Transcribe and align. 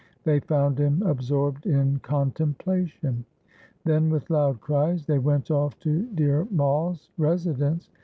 They 0.23 0.39
found 0.39 0.79
him 0.79 1.03
absorbed 1.03 1.67
in 1.67 1.99
contemplation. 1.99 3.23
Then 3.85 4.09
with 4.09 4.31
loud 4.31 4.59
cries 4.59 5.05
they 5.05 5.19
went 5.19 5.51
off 5.51 5.77
to 5.81 6.09
Dhir 6.15 6.49
Mai's 6.49 7.09
residence. 7.19 7.91